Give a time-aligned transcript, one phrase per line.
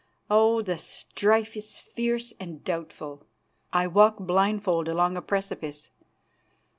[0.31, 0.63] Oh!
[0.63, 3.27] the strife is fierce and doubtful.
[3.71, 5.91] I walk blindfold along a precipice.